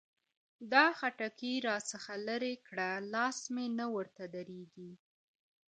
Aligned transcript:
دا 0.73 0.85
خټکي 0.97 1.53
را 1.67 1.77
څخه 1.91 2.13
لري 2.27 2.53
کړه؛ 2.67 2.89
لاس 3.13 3.37
مې 3.53 3.65
نه 3.79 3.85
ورته 3.95 4.23
درېږي. 4.35 4.91